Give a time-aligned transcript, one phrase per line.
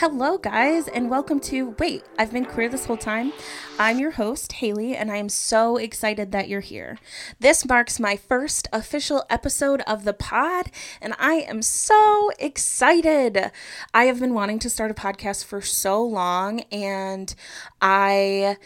[0.00, 3.34] Hello, guys, and welcome to Wait, I've been queer this whole time.
[3.78, 6.96] I'm your host, Haley, and I am so excited that you're here.
[7.38, 10.70] This marks my first official episode of the pod,
[11.02, 13.50] and I am so excited.
[13.92, 17.34] I have been wanting to start a podcast for so long, and
[17.82, 18.56] I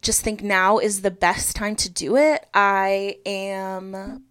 [0.00, 2.46] just think now is the best time to do it.
[2.54, 4.25] I am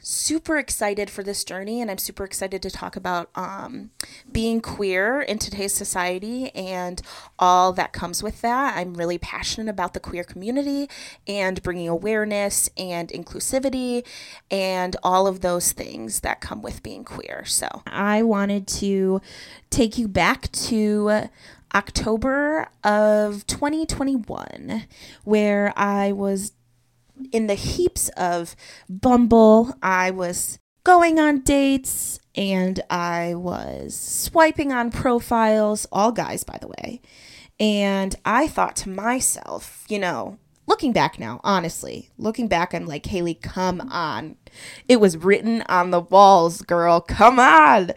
[0.00, 3.90] super excited for this journey and I'm super excited to talk about um,
[4.30, 7.00] being queer in today's society and
[7.38, 8.76] all that comes with that.
[8.76, 10.88] I'm really passionate about the queer community
[11.26, 14.06] and bringing awareness and inclusivity
[14.50, 17.44] and all of those things that come with being queer.
[17.44, 19.20] So I wanted to
[19.70, 21.28] take you back to
[21.74, 24.84] October of 2021,
[25.24, 26.52] where I was
[27.32, 28.56] in the heaps of
[28.88, 29.74] Bumble.
[29.82, 36.68] I was going on dates and I was swiping on profiles, all guys, by the
[36.68, 37.00] way.
[37.60, 43.06] And I thought to myself, you know, looking back now, honestly, looking back, I'm like,
[43.06, 44.36] Haley, come on.
[44.86, 47.00] It was written on the walls, girl.
[47.00, 47.92] Come on.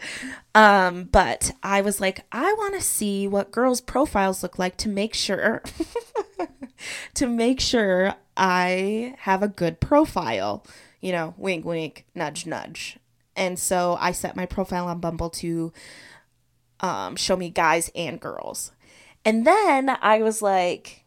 [0.54, 4.88] Um, but I was like, I want to see what girls' profiles look like to
[4.88, 5.62] make sure
[7.14, 10.64] to make sure I have a good profile.
[11.00, 12.98] You know, wink, wink, nudge, nudge.
[13.34, 15.72] And so I set my profile on Bumble to
[16.80, 18.72] um, show me guys and girls.
[19.24, 21.04] And then I was like,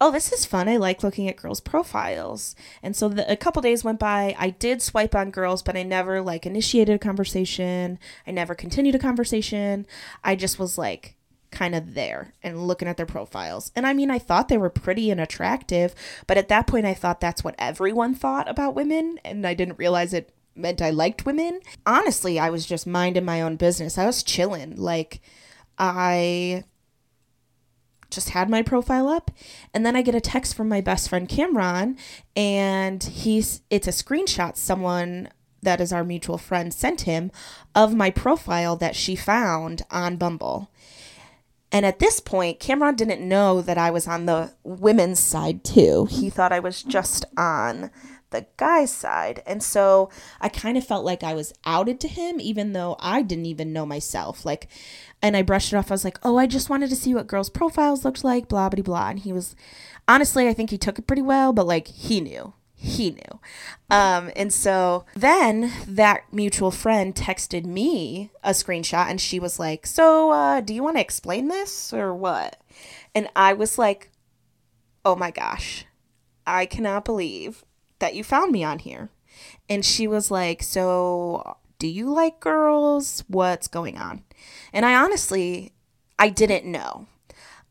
[0.00, 0.68] oh, this is fun.
[0.68, 2.54] I like looking at girls' profiles.
[2.82, 4.34] And so the, a couple days went by.
[4.38, 7.98] I did swipe on girls, but I never like initiated a conversation.
[8.26, 9.86] I never continued a conversation.
[10.22, 11.15] I just was like,
[11.56, 13.72] kind of there and looking at their profiles.
[13.74, 15.94] And I mean, I thought they were pretty and attractive,
[16.26, 19.78] but at that point, I thought that's what everyone thought about women, and I didn't
[19.78, 21.60] realize it meant I liked women.
[21.86, 23.96] Honestly, I was just minding my own business.
[23.96, 24.76] I was chilling.
[24.76, 25.20] Like,
[25.78, 26.64] I
[28.10, 29.30] just had my profile up
[29.74, 31.98] and then I get a text from my best friend Cameron
[32.36, 35.28] and he's it's a screenshot someone
[35.60, 37.32] that is our mutual friend sent him
[37.74, 40.70] of my profile that she found on Bumble.
[41.72, 46.06] And at this point, Cameron didn't know that I was on the women's side too.
[46.10, 47.90] He thought I was just on
[48.30, 49.42] the guy's side.
[49.46, 50.10] And so
[50.40, 53.72] I kind of felt like I was outed to him, even though I didn't even
[53.72, 54.44] know myself.
[54.44, 54.68] Like,
[55.22, 55.90] and I brushed it off.
[55.90, 58.68] I was like, oh, I just wanted to see what girls' profiles looked like, blah,
[58.68, 59.10] blah, blah.
[59.10, 59.54] And he was,
[60.08, 63.40] honestly, I think he took it pretty well, but like, he knew he knew.
[63.90, 69.86] Um, and so then that mutual friend texted me a screenshot and she was like,
[69.86, 72.60] So, uh, do you want to explain this or what?
[73.14, 74.10] And I was like,
[75.04, 75.86] Oh my gosh,
[76.46, 77.64] I cannot believe
[77.98, 79.08] that you found me on here.
[79.68, 83.24] And she was like, So, do you like girls?
[83.26, 84.24] What's going on?
[84.72, 85.72] And I honestly,
[86.18, 87.06] I didn't know.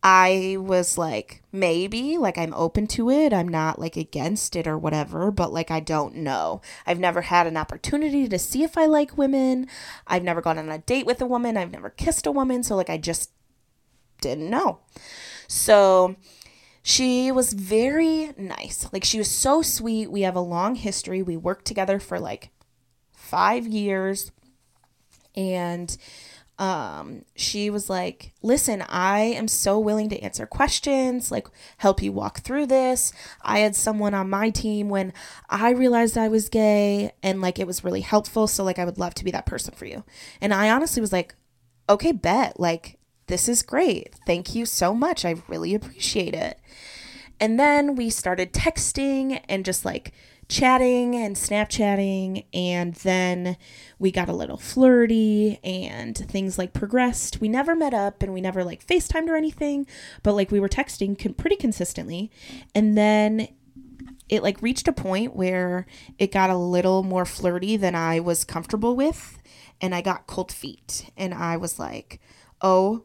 [0.08, 3.34] I was like, maybe, like I'm open to it.
[3.34, 6.62] I'm not like against it or whatever, but like I don't know.
[6.86, 9.68] I've never had an opportunity to see if I like women.
[10.06, 11.58] I've never gone on a date with a woman.
[11.58, 12.62] I've never kissed a woman.
[12.62, 13.32] So like I just
[14.22, 14.78] didn't know.
[15.48, 16.18] So
[16.84, 18.88] she was very nice.
[18.94, 20.12] Like she was so sweet.
[20.12, 21.24] We have a long history.
[21.24, 22.52] We worked together for like
[23.12, 24.32] five years.
[25.36, 25.98] And
[26.58, 32.12] um, she was like, Listen, I am so willing to answer questions, like help you
[32.12, 33.12] walk through this.
[33.42, 35.14] I had someone on my team when
[35.50, 38.48] I realized I was gay and like it was really helpful.
[38.48, 40.04] So, like, I would love to be that person for you.
[40.40, 41.36] And I honestly was like,
[41.90, 42.60] Okay, bet.
[42.60, 44.16] Like, this is great.
[44.26, 45.26] Thank you so much.
[45.26, 46.60] I really appreciate it.
[47.40, 50.14] And then we started texting and just like
[50.48, 53.58] chatting and Snapchatting, and then
[53.98, 57.42] we got a little flirty and things like progressed.
[57.42, 59.88] We never met up and we never like FaceTimed or anything,
[60.24, 62.32] but like we were texting con- pretty consistently.
[62.74, 63.48] And then
[64.30, 65.86] it like reached a point where
[66.18, 69.38] it got a little more flirty than I was comfortable with,
[69.82, 71.10] and I got cold feet.
[71.18, 72.20] And I was like,
[72.62, 73.04] oh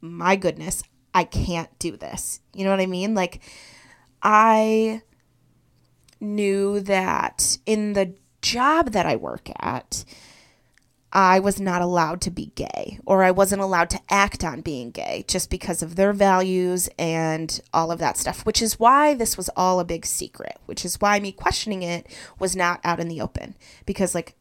[0.00, 0.82] my goodness,
[1.14, 2.40] I can't do this.
[2.54, 3.14] You know what I mean?
[3.14, 3.42] Like,
[4.22, 5.02] I
[6.20, 10.04] knew that in the job that I work at,
[11.12, 14.92] I was not allowed to be gay or I wasn't allowed to act on being
[14.92, 19.36] gay just because of their values and all of that stuff, which is why this
[19.36, 22.06] was all a big secret, which is why me questioning it
[22.38, 23.56] was not out in the open.
[23.86, 24.36] Because, like,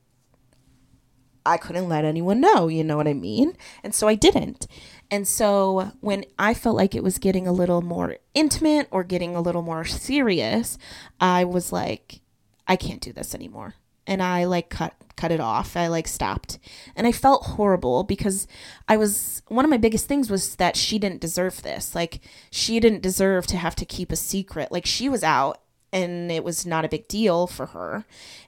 [1.49, 3.57] I couldn't let anyone know, you know what I mean?
[3.83, 4.67] And so I didn't.
[5.11, 9.35] And so when I felt like it was getting a little more intimate or getting
[9.35, 10.77] a little more serious,
[11.19, 12.21] I was like,
[12.67, 13.75] I can't do this anymore.
[14.09, 15.77] and I like cut cut it off.
[15.77, 16.57] I like stopped.
[16.95, 18.47] And I felt horrible because
[18.87, 21.93] I was one of my biggest things was that she didn't deserve this.
[21.93, 24.71] Like she didn't deserve to have to keep a secret.
[24.71, 25.61] Like she was out
[25.91, 28.05] and it was not a big deal for her.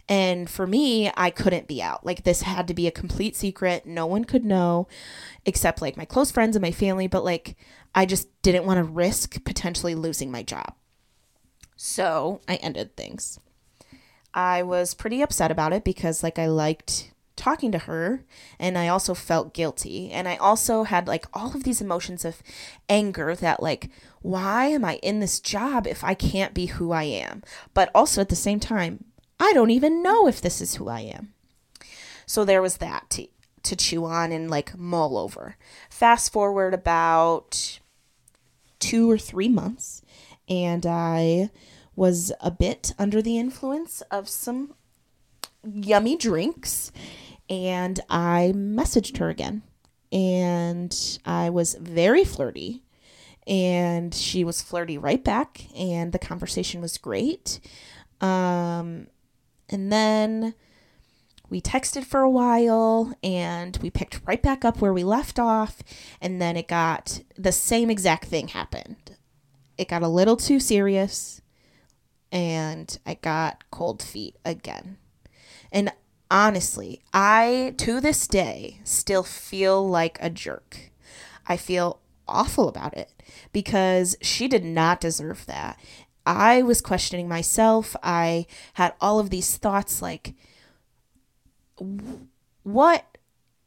[0.08, 2.06] And for me, I couldn't be out.
[2.06, 3.86] Like this had to be a complete secret.
[3.86, 4.88] No one could know
[5.46, 7.56] except like my close friends and my family, but like
[7.94, 10.74] I just didn't want to risk potentially losing my job.
[11.76, 13.40] So, I ended things.
[14.34, 18.24] I was pretty upset about it because like I liked talking to her
[18.60, 22.44] and I also felt guilty and I also had like all of these emotions of
[22.88, 23.90] anger that like
[24.22, 27.44] why am I in this job if I can't be who I am?
[27.74, 29.06] But also at the same time
[29.40, 31.34] I don't even know if this is who I am.
[32.28, 33.28] So there was that to,
[33.64, 35.56] to chew on and like mull over.
[35.90, 37.80] Fast forward about
[38.80, 40.04] 2 or 3 months
[40.48, 41.50] and I
[41.96, 44.76] was a bit under the influence of some
[45.64, 46.92] yummy drinks
[47.50, 49.64] and I messaged her again.
[50.12, 50.96] And
[51.26, 52.84] I was very flirty
[53.48, 57.60] and she was flirty right back and the conversation was great.
[58.20, 59.08] Um
[59.70, 60.54] and then
[61.50, 65.84] we texted for a while and we picked right back up where we left off
[66.22, 69.18] and then it got the same exact thing happened.
[69.78, 71.42] It got a little too serious
[72.32, 74.98] and I got cold feet again.
[75.72, 75.92] And
[76.30, 80.92] honestly, I to this day still feel like a jerk.
[81.48, 82.01] I feel
[82.32, 83.12] awful about it
[83.52, 85.80] because she did not deserve that.
[86.26, 87.96] I was questioning myself.
[88.04, 90.34] I had all of these thoughts like,
[92.64, 93.18] what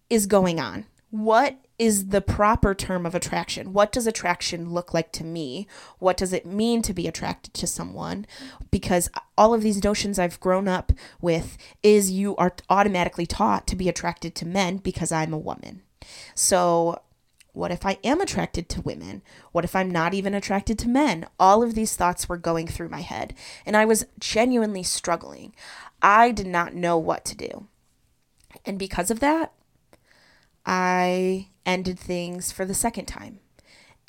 [0.09, 0.87] is going on?
[1.11, 3.73] What is the proper term of attraction.
[3.73, 5.67] What does attraction look like to me?
[5.99, 8.27] What does it mean to be attracted to someone?
[8.71, 13.77] Because all of these notions I've grown up with is you are automatically taught to
[13.77, 15.83] be attracted to men because I'm a woman.
[16.35, 17.01] So,
[17.55, 19.23] what if I am attracted to women?
[19.53, 21.27] What if I'm not even attracted to men?
[21.39, 23.33] All of these thoughts were going through my head,
[23.65, 25.55] and I was genuinely struggling.
[26.03, 27.69] I did not know what to do.
[28.67, 29.53] And because of that,
[30.67, 33.39] I ended things for the second time.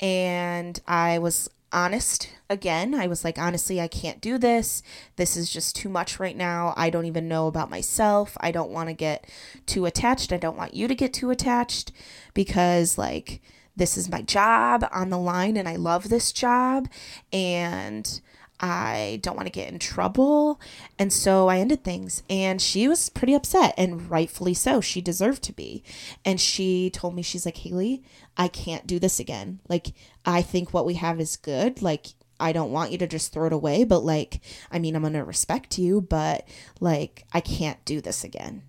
[0.00, 2.94] And I was honest again.
[2.94, 4.82] I was like, honestly, I can't do this.
[5.16, 6.72] This is just too much right now.
[6.74, 8.34] I don't even know about myself.
[8.40, 9.28] I don't want to get
[9.66, 10.32] too attached.
[10.32, 11.92] I don't want you to get too attached
[12.32, 13.42] because, like,
[13.76, 16.88] this is my job on the line and I love this job.
[17.30, 18.20] And
[18.58, 20.60] I don't want to get in trouble.
[20.98, 22.22] And so I ended things.
[22.30, 24.80] And she was pretty upset, and rightfully so.
[24.80, 25.82] She deserved to be.
[26.24, 28.02] And she told me, she's like, Haley,
[28.36, 29.60] I can't do this again.
[29.68, 29.88] Like,
[30.24, 31.82] I think what we have is good.
[31.82, 32.08] Like,
[32.38, 35.14] I don't want you to just throw it away, but like, I mean, I'm going
[35.14, 36.46] to respect you, but
[36.80, 38.62] like, I can't do this again.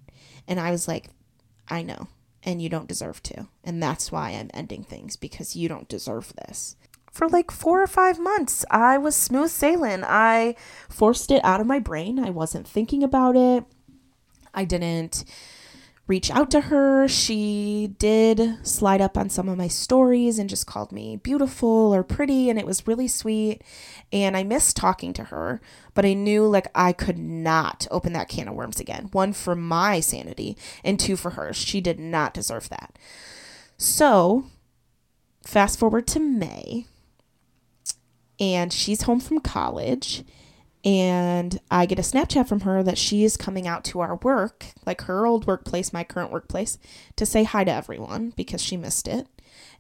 [0.48, 1.10] And I was like,
[1.68, 2.08] I know.
[2.44, 3.48] And you don't deserve to.
[3.66, 6.78] And that's why I'm ending things because you don't deserve this
[7.18, 8.64] for like four or five months.
[8.70, 10.04] I was smooth sailing.
[10.04, 10.56] I
[10.88, 12.20] forced it out of my brain.
[12.20, 13.66] I wasn't thinking about it.
[14.54, 15.26] I didn't
[16.06, 17.08] reach out to her.
[17.08, 22.04] She did slide up on some of my stories and just called me beautiful or
[22.04, 23.64] pretty, and it was really sweet.
[24.14, 25.60] And I missed talking to her,
[25.96, 29.10] but I knew like I could not open that can of worms again.
[29.12, 31.58] One for my sanity, and two for hers.
[31.58, 32.98] She did not deserve that.
[33.76, 34.46] So,
[35.44, 36.86] fast forward to May
[38.40, 40.24] and she's home from college
[40.88, 44.68] and I get a Snapchat from her that she is coming out to our work,
[44.86, 46.78] like her old workplace, my current workplace,
[47.18, 49.28] to say hi to everyone because she missed it.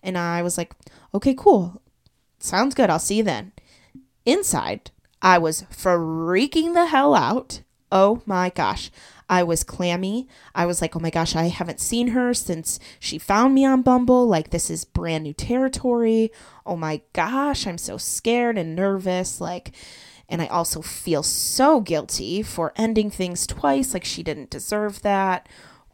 [0.03, 0.73] And I was like,
[1.13, 1.81] okay, cool.
[2.39, 2.89] Sounds good.
[2.89, 3.53] I'll see you then.
[4.25, 7.61] Inside, I was freaking the hell out.
[7.89, 8.91] Oh my gosh.
[9.29, 10.27] I was clammy.
[10.55, 13.81] I was like, oh my gosh, I haven't seen her since she found me on
[13.81, 14.27] Bumble.
[14.27, 16.31] Like, this is brand new territory.
[16.65, 19.41] Oh my gosh, I'm so scared and nervous.
[19.41, 19.71] Like,
[20.29, 23.93] and I also feel so guilty for ending things twice.
[23.93, 25.49] Like, she didn't deserve that.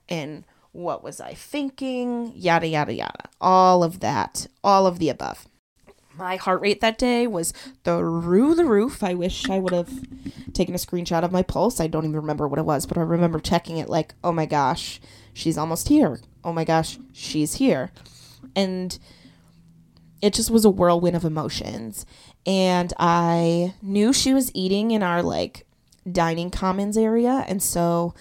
[0.08, 2.34] And what was I thinking?
[2.36, 3.30] Yada, yada, yada.
[3.42, 4.48] All of that.
[4.64, 5.48] All of the above
[6.18, 7.54] my heart rate that day was
[7.84, 9.04] through the roof.
[9.04, 9.90] I wish I would have
[10.54, 11.80] taken a screenshot of my pulse.
[11.80, 14.46] I don't even remember what it was, but I remember checking it like, oh my
[14.46, 15.02] gosh,
[15.34, 16.20] she's almost here.
[16.44, 17.92] Oh my gosh, she's here.
[18.56, 18.98] And
[20.22, 22.06] it just was a whirlwind of emotions.
[22.46, 25.66] And I knew she was eating in our like
[26.10, 27.46] dining commons area.
[27.48, 28.14] And so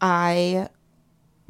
[0.00, 0.68] I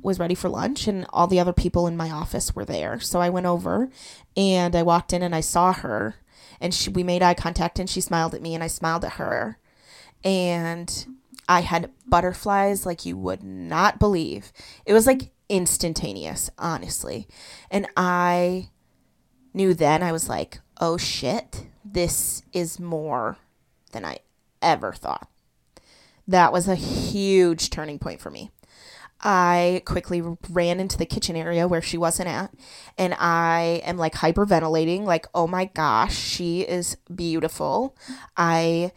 [0.02, 3.00] was ready for lunch and all the other people in my office were there.
[3.00, 3.90] So I went over
[4.36, 6.16] and I walked in and I saw her
[6.60, 9.12] and she, we made eye contact and she smiled at me and I smiled at
[9.12, 9.58] her.
[10.22, 11.06] And
[11.48, 14.52] I had butterflies like you would not believe.
[14.84, 17.26] It was like instantaneous, honestly.
[17.70, 18.70] And I
[19.52, 23.38] knew then, I was like, oh shit, this is more
[23.92, 24.18] than I
[24.62, 25.28] ever thought.
[26.28, 28.50] That was a huge turning point for me.
[29.22, 32.52] I quickly ran into the kitchen area where she wasn't at,
[32.96, 37.96] and I am like hyperventilating, like, oh my gosh, she is beautiful.
[38.36, 38.92] I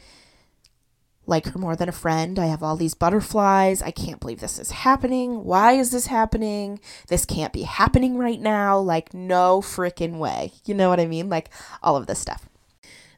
[1.25, 2.37] like her more than a friend.
[2.37, 3.81] I have all these butterflies.
[3.81, 5.43] I can't believe this is happening.
[5.43, 6.79] Why is this happening?
[7.07, 8.77] This can't be happening right now.
[8.79, 10.51] Like, no freaking way.
[10.65, 11.29] You know what I mean?
[11.29, 11.49] Like,
[11.81, 12.49] all of this stuff.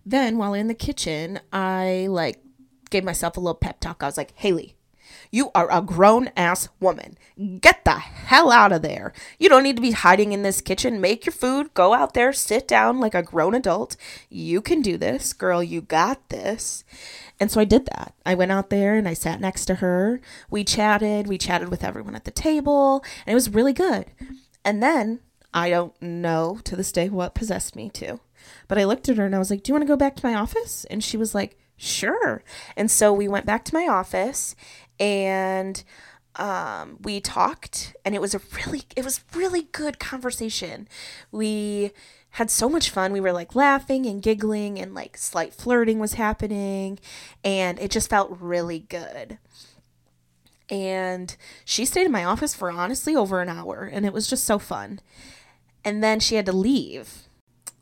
[0.06, 2.42] Then, while in the kitchen, I like
[2.92, 4.04] gave myself a little pep talk.
[4.04, 4.76] I was like, Haley,
[5.32, 7.18] you are a grown ass woman.
[7.60, 9.14] Get the hell out of there.
[9.40, 11.02] You don't need to be hiding in this kitchen.
[11.02, 11.74] Make your food.
[11.74, 12.32] Go out there.
[12.34, 13.96] Sit down like a grown adult.
[14.30, 15.34] You can do this.
[15.34, 16.84] Girl, you got this.
[17.40, 18.14] And so I did that.
[18.26, 20.22] I went out there and I sat next to her.
[20.50, 21.28] We chatted.
[21.28, 23.04] We chatted with everyone at the table.
[23.26, 24.06] And it was really good.
[24.64, 25.20] And then
[25.54, 28.20] I don't know to this day what possessed me to.
[28.68, 30.16] But I looked at her and I was like, Do you want to go back
[30.18, 30.86] to my office?
[30.86, 32.42] And she was like, Sure.
[32.78, 34.56] And so we went back to my office
[35.00, 35.84] and
[36.36, 40.88] um, we talked and it was a really it was really good conversation.
[41.32, 41.92] We
[42.32, 43.14] had so much fun.
[43.14, 47.00] We were like laughing and giggling and like slight flirting was happening
[47.44, 49.38] and it just felt really good.
[50.70, 54.44] And she stayed in my office for honestly over an hour and it was just
[54.44, 55.00] so fun.
[55.86, 57.28] And then she had to leave.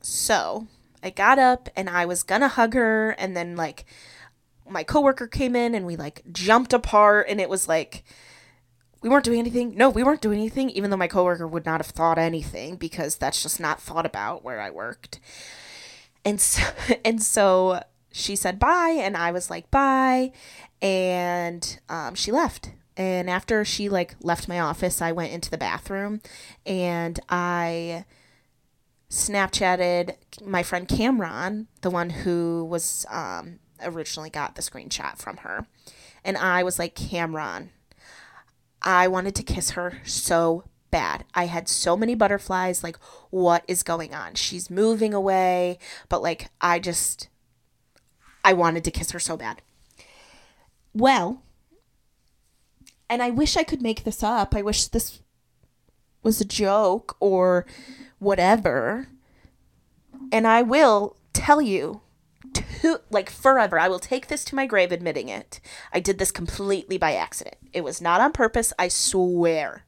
[0.01, 0.67] So
[1.05, 3.85] i got up and i was gonna hug her and then like
[4.69, 8.03] my coworker came in and we like jumped apart and it was like
[9.01, 9.75] we weren't doing anything.
[9.75, 13.17] No, we weren't doing anything, even though my coworker would not have thought anything because
[13.17, 15.19] that's just not thought about where I worked.
[16.23, 16.63] And so,
[17.05, 20.31] and so she said bye, and I was like bye,
[20.81, 22.71] and um, she left.
[22.95, 26.21] And after she like left my office, I went into the bathroom,
[26.65, 28.05] and I
[29.13, 35.67] Snapchatted my friend Cameron, the one who was um, originally got the screenshot from her.
[36.23, 37.71] And I was like, Cameron,
[38.81, 41.25] I wanted to kiss her so bad.
[41.33, 42.83] I had so many butterflies.
[42.83, 42.97] Like,
[43.29, 44.35] what is going on?
[44.35, 47.29] She's moving away, but like, I just,
[48.45, 49.61] I wanted to kiss her so bad.
[50.93, 51.41] Well,
[53.09, 54.55] and I wish I could make this up.
[54.55, 55.19] I wish this
[56.21, 57.65] was a joke or
[58.19, 59.07] whatever.
[60.31, 62.01] And I will tell you
[63.09, 63.79] like forever.
[63.79, 65.59] I will take this to my grave admitting it.
[65.91, 67.55] I did this completely by accident.
[67.71, 69.83] It was not on purpose, I swear.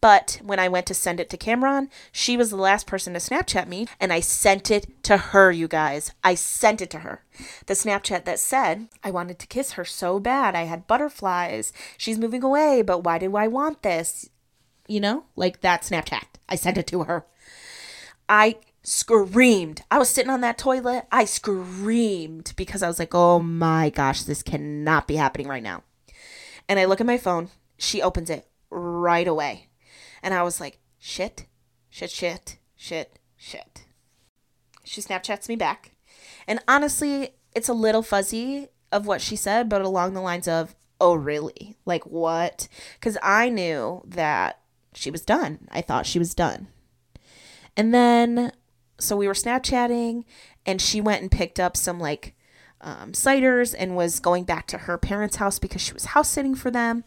[0.00, 3.20] But when I went to send it to Cameron, she was the last person to
[3.20, 6.12] Snapchat me, and I sent it to her, you guys.
[6.22, 7.24] I sent it to her.
[7.64, 10.54] The Snapchat that said, I wanted to kiss her so bad.
[10.54, 11.72] I had butterflies.
[11.96, 14.28] She's moving away, but why do I want this?
[14.86, 16.24] You know, like that Snapchat.
[16.50, 17.24] I sent it to her.
[18.28, 19.82] I screamed.
[19.90, 21.06] I was sitting on that toilet.
[21.10, 25.82] I screamed because I was like, oh my gosh, this cannot be happening right now.
[26.68, 27.48] And I look at my phone.
[27.78, 29.68] She opens it right away.
[30.22, 31.46] And I was like, shit,
[31.90, 33.84] shit, shit, shit, shit.
[34.84, 35.92] She Snapchats me back.
[36.46, 40.74] And honestly, it's a little fuzzy of what she said, but along the lines of,
[41.00, 41.76] oh, really?
[41.84, 42.68] Like, what?
[42.98, 44.60] Because I knew that
[44.92, 45.68] she was done.
[45.70, 46.68] I thought she was done.
[47.76, 48.52] And then
[48.98, 50.24] so we were Snapchatting,
[50.66, 52.34] and she went and picked up some like
[52.80, 56.54] um, ciders and was going back to her parents' house because she was house sitting
[56.54, 57.04] for them.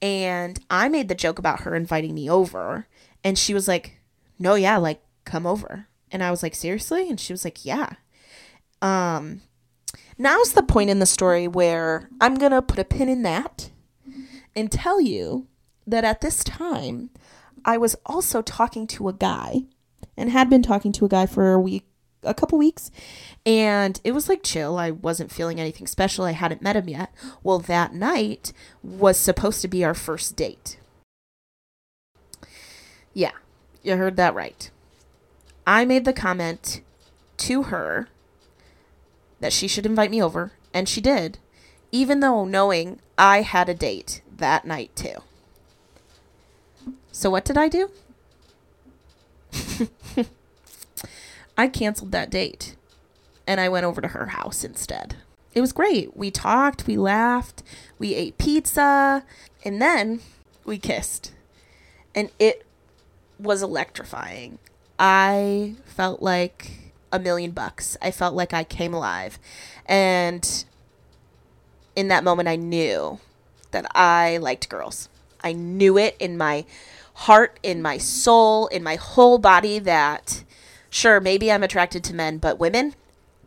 [0.00, 2.86] And I made the joke about her inviting me over,
[3.24, 4.00] and she was like,
[4.38, 7.94] "No, yeah, like come over." And I was like, "Seriously?" And she was like, "Yeah."
[8.80, 9.42] Um,
[10.16, 13.70] now's the point in the story where I'm gonna put a pin in that
[14.54, 15.48] and tell you
[15.86, 17.10] that at this time
[17.64, 19.62] I was also talking to a guy
[20.16, 21.86] and had been talking to a guy for a week,
[22.22, 22.90] a couple weeks,
[23.46, 24.78] and it was like chill.
[24.78, 26.24] I wasn't feeling anything special.
[26.24, 27.14] I hadn't met him yet.
[27.42, 28.52] Well, that night
[28.82, 30.78] was supposed to be our first date.
[33.14, 33.32] Yeah,
[33.82, 34.70] you heard that right.
[35.66, 36.82] I made the comment
[37.38, 38.08] to her
[39.40, 41.38] that she should invite me over, and she did,
[41.92, 45.22] even though knowing I had a date that night too.
[47.12, 47.90] So, what did I do?
[51.58, 52.76] I canceled that date
[53.46, 55.16] and I went over to her house instead.
[55.54, 56.16] It was great.
[56.16, 57.62] We talked, we laughed,
[57.98, 59.24] we ate pizza,
[59.64, 60.20] and then
[60.64, 61.32] we kissed.
[62.14, 62.64] And it
[63.38, 64.58] was electrifying.
[64.98, 67.96] I felt like a million bucks.
[68.02, 69.38] I felt like I came alive.
[69.86, 70.64] And
[71.96, 73.18] in that moment, I knew
[73.70, 75.08] that I liked girls.
[75.42, 76.64] I knew it in my
[77.18, 80.44] heart, in my soul, in my whole body that
[80.88, 82.94] sure, maybe I'm attracted to men, but women?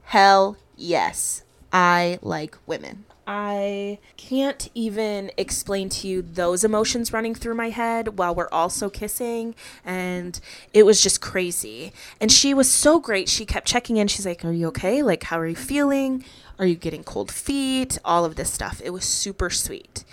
[0.04, 1.44] Hell yes.
[1.72, 3.06] I like women.
[3.26, 8.90] I can't even explain to you those emotions running through my head while we're also
[8.90, 9.56] kissing.
[9.86, 10.38] And
[10.74, 11.94] it was just crazy.
[12.20, 13.30] And she was so great.
[13.30, 14.10] She kept checking in.
[14.10, 15.02] She's like, Are you okay?
[15.02, 16.26] Like, how are you feeling?
[16.60, 17.98] Are you getting cold feet?
[18.04, 18.82] All of this stuff.
[18.84, 20.04] It was super sweet.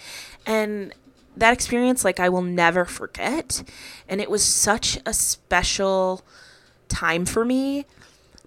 [0.46, 0.92] And
[1.36, 3.62] that experience, like, I will never forget.
[4.08, 6.24] And it was such a special
[6.88, 7.86] time for me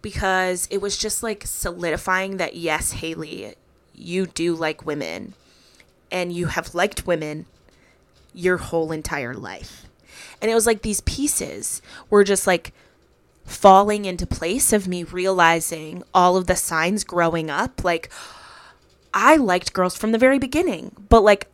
[0.02, 3.54] because it was just like solidifying that yes, Haley,
[3.94, 5.34] you do like women
[6.12, 7.46] and you have liked women
[8.34, 9.86] your whole entire life.
[10.42, 12.74] And it was like these pieces were just like
[13.46, 17.84] falling into place of me realizing all of the signs growing up.
[17.84, 18.12] Like,
[19.14, 21.48] I liked girls from the very beginning, but like,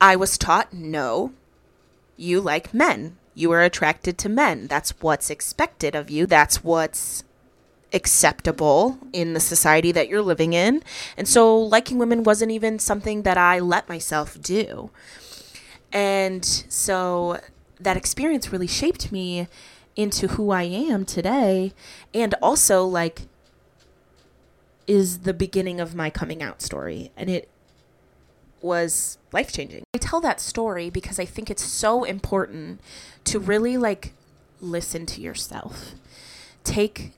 [0.00, 1.32] I was taught no,
[2.16, 3.16] you like men.
[3.34, 4.66] You are attracted to men.
[4.66, 6.26] That's what's expected of you.
[6.26, 7.22] That's what's
[7.92, 10.82] acceptable in the society that you're living in.
[11.16, 14.90] And so liking women wasn't even something that I let myself do.
[15.92, 17.40] And so
[17.80, 19.48] that experience really shaped me
[19.94, 21.72] into who I am today
[22.12, 23.22] and also like
[24.86, 27.48] is the beginning of my coming out story and it
[28.66, 29.84] was life changing.
[29.94, 32.80] I tell that story because I think it's so important
[33.24, 34.12] to really like
[34.60, 35.94] listen to yourself.
[36.64, 37.12] Take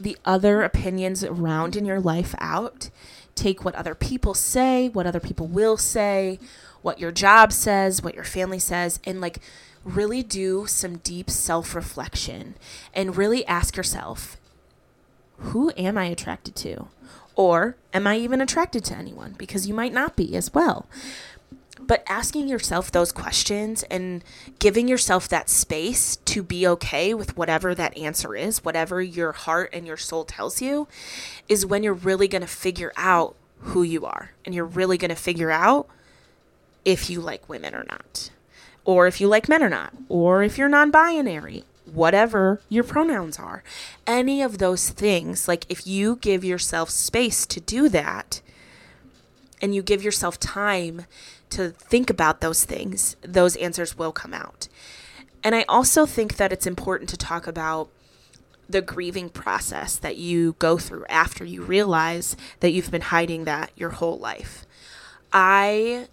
[0.00, 2.90] the other opinions around in your life out.
[3.34, 6.38] Take what other people say, what other people will say,
[6.82, 9.38] what your job says, what your family says, and like
[9.84, 12.56] really do some deep self reflection
[12.92, 14.36] and really ask yourself
[15.38, 16.88] who am I attracted to?
[17.38, 19.36] Or am I even attracted to anyone?
[19.38, 20.86] Because you might not be as well.
[21.78, 24.24] But asking yourself those questions and
[24.58, 29.70] giving yourself that space to be okay with whatever that answer is, whatever your heart
[29.72, 30.88] and your soul tells you,
[31.48, 34.32] is when you're really going to figure out who you are.
[34.44, 35.86] And you're really going to figure out
[36.84, 38.30] if you like women or not,
[38.84, 43.38] or if you like men or not, or if you're non binary, whatever your pronouns
[43.38, 43.62] are.
[44.06, 48.40] Any of those things, like if you give yourself space to do that
[49.60, 51.06] and you give yourself time
[51.50, 54.68] to think about those things, those answers will come out.
[55.42, 57.88] And I also think that it's important to talk about
[58.68, 63.70] the grieving process that you go through after you realize that you've been hiding that
[63.76, 64.66] your whole life.
[65.32, 66.08] I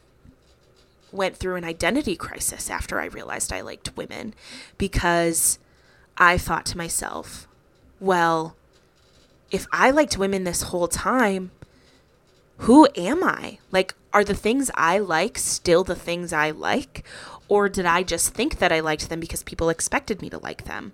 [1.12, 4.34] went through an identity crisis after I realized I liked women
[4.78, 5.60] because
[6.18, 7.48] I thought to myself,
[8.00, 8.56] well,
[9.52, 11.52] if I liked women this whole time,
[12.60, 13.60] who am I?
[13.72, 17.06] Like, are the things I like still the things I like?
[17.48, 20.66] Or did I just think that I liked them because people expected me to like
[20.66, 20.94] them?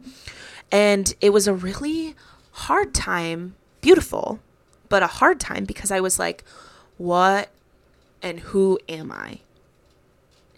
[0.72, 2.16] And it was a really
[2.52, 4.40] hard time, beautiful,
[4.90, 6.44] but a hard time because I was like,
[6.98, 7.50] what
[8.22, 9.40] and who am I?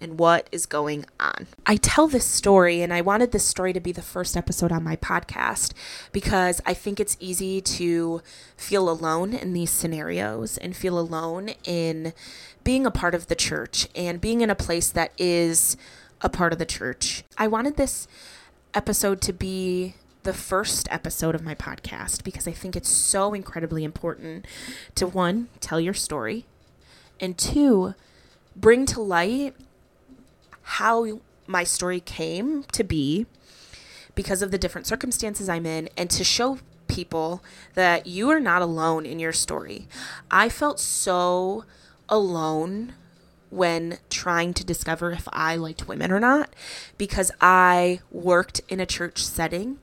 [0.03, 1.47] And what is going on.
[1.65, 4.83] I tell this story, and I wanted this story to be the first episode on
[4.83, 5.73] my podcast
[6.11, 8.21] because I think it's easy to
[8.57, 12.13] feel alone in these scenarios and feel alone in
[12.63, 15.77] being a part of the church and being in a place that is
[16.21, 17.23] a part of the church.
[17.37, 18.07] I wanted this
[18.73, 23.83] episode to be the first episode of my podcast because I think it's so incredibly
[23.83, 24.45] important
[24.95, 26.45] to one, tell your story,
[27.19, 27.93] and two,
[28.55, 29.55] bring to light
[30.63, 33.25] how my story came to be
[34.15, 38.61] because of the different circumstances I'm in and to show people that you are not
[38.61, 39.87] alone in your story.
[40.29, 41.65] I felt so
[42.09, 42.93] alone
[43.49, 46.55] when trying to discover if I liked women or not
[46.97, 49.79] because I worked in a church setting.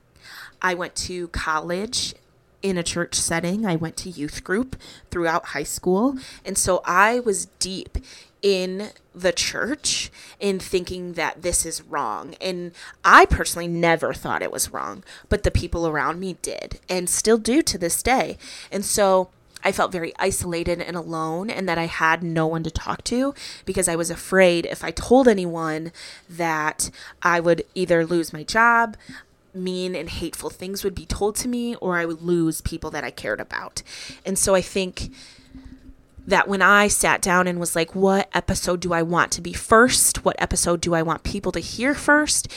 [0.62, 2.14] I went to college
[2.62, 3.64] in a church setting.
[3.64, 4.76] I went to youth group
[5.10, 6.16] throughout high school.
[6.44, 7.98] And so I was deep
[8.42, 12.34] in the church in thinking that this is wrong.
[12.40, 12.72] And
[13.04, 17.38] I personally never thought it was wrong, but the people around me did and still
[17.38, 18.38] do to this day.
[18.72, 19.28] And so
[19.62, 23.34] I felt very isolated and alone, and that I had no one to talk to
[23.66, 25.92] because I was afraid if I told anyone
[26.28, 26.90] that
[27.22, 28.96] I would either lose my job,
[29.54, 33.04] mean and hateful things would be told to me, or I would lose people that
[33.04, 33.82] I cared about.
[34.24, 35.10] And so I think
[36.26, 39.52] that when I sat down and was like, what episode do I want to be
[39.52, 40.24] first?
[40.24, 42.48] What episode do I want people to hear first?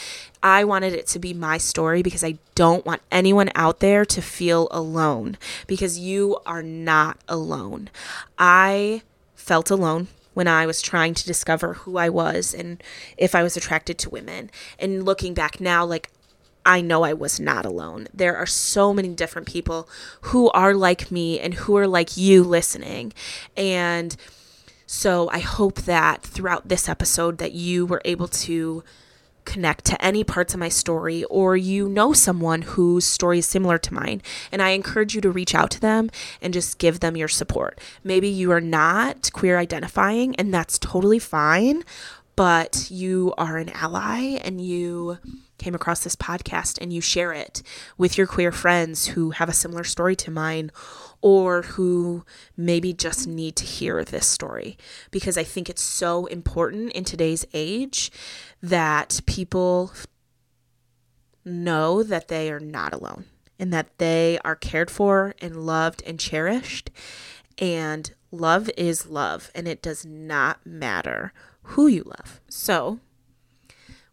[0.42, 4.22] I wanted it to be my story because I don't want anyone out there to
[4.22, 7.90] feel alone because you are not alone.
[8.38, 9.02] I
[9.36, 12.82] felt alone when I was trying to discover who I was and
[13.18, 14.50] if I was attracted to women.
[14.78, 16.10] And looking back now, like,
[16.66, 18.08] I know I was not alone.
[18.14, 19.88] There are so many different people
[20.22, 23.14] who are like me and who are like you listening.
[23.58, 24.16] And
[24.86, 28.84] so I hope that throughout this episode that you were able to
[29.46, 33.78] connect to any parts of my story or you know someone whose story is similar
[33.78, 34.22] to mine
[34.52, 36.10] and I encourage you to reach out to them
[36.42, 37.80] and just give them your support.
[38.04, 41.84] Maybe you are not queer identifying and that's totally fine,
[42.36, 45.18] but you are an ally and you
[45.58, 47.62] came across this podcast and you share it
[47.98, 50.72] with your queer friends who have a similar story to mine
[51.22, 52.26] or who
[52.58, 54.78] maybe just need to hear this story.
[55.10, 58.12] Because I think it's so important in today's age
[58.62, 59.94] that people
[61.46, 63.26] know that they are not alone
[63.58, 66.90] and that they are cared for and loved and cherished.
[67.58, 71.32] And love is love and it does not matter
[71.64, 72.42] who you love.
[72.50, 73.00] So,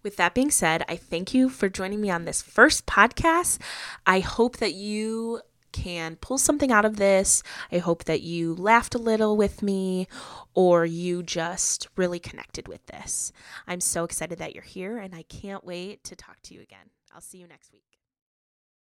[0.02, 3.58] with that being said, I thank you for joining me on this first podcast.
[4.06, 7.42] I hope that you can pull something out of this.
[7.70, 10.08] I hope that you laughed a little with me
[10.54, 13.32] or you just really connected with this.
[13.66, 16.90] I'm so excited that you're here and I can't wait to talk to you again.
[17.14, 17.89] I'll see you next week.